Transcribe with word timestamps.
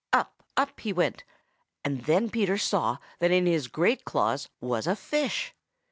Up, 0.11 0.41
up 0.57 0.79
he 0.79 0.91
went, 0.91 1.23
and 1.85 2.05
then 2.05 2.31
Peter 2.31 2.57
saw 2.57 2.97
that 3.19 3.29
in 3.29 3.45
his 3.45 3.67
great 3.67 4.03
claws 4.03 4.49
was 4.59 4.87
a 4.87 4.95
fish. 4.95 5.53